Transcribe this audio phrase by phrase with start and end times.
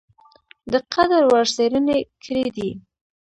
[0.71, 2.69] د قدر وړ څېړني کړي دي۔